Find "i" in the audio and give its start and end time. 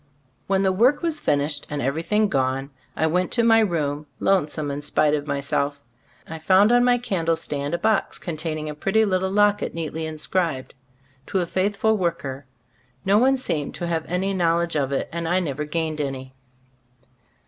2.95-3.05, 6.27-6.39, 15.29-15.39